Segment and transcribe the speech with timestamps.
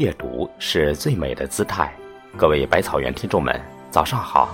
[0.00, 1.92] 阅读是最美的姿态。
[2.34, 3.60] 各位百草园听众们，
[3.90, 4.48] 早上好。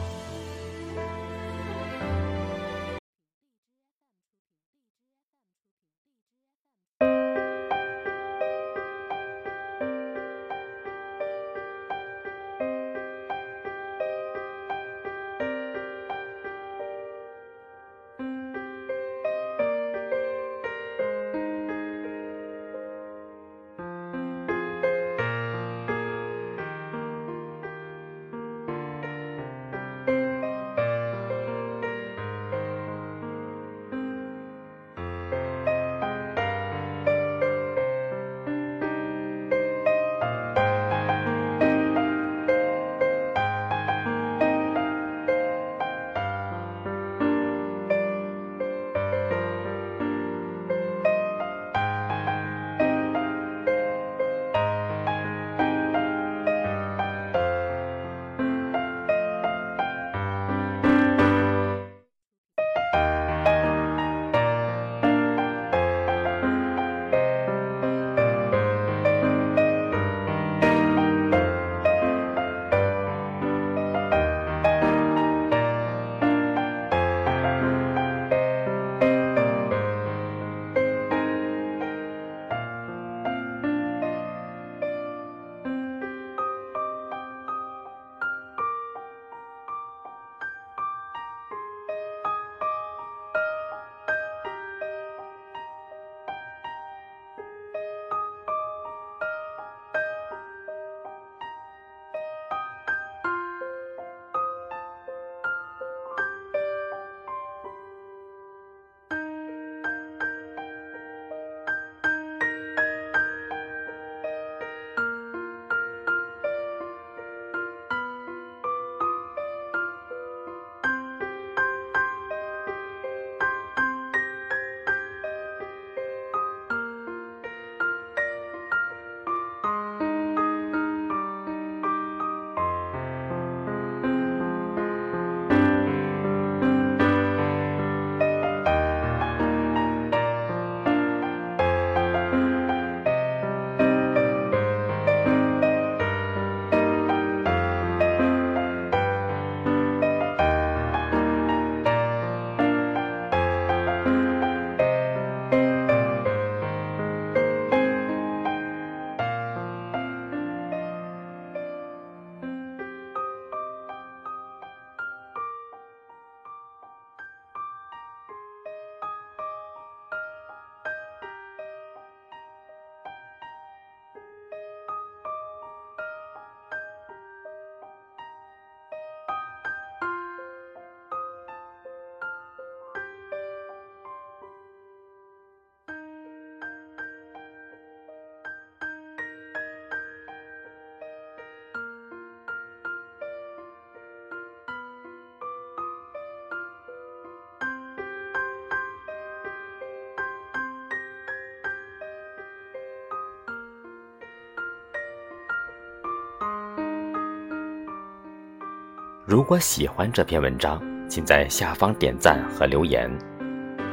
[209.28, 213.10] 如果喜欢这篇文章，请在下方点赞和留言。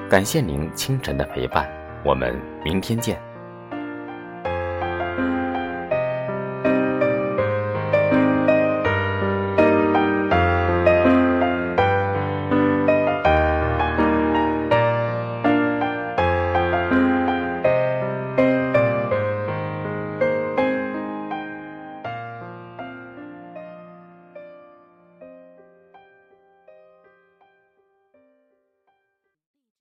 [0.08, 1.68] 感谢您清晨的陪伴，
[2.06, 3.20] 我们明天见。